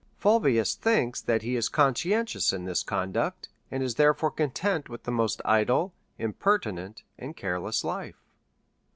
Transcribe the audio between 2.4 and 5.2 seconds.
in his con duct, and is therefore content with the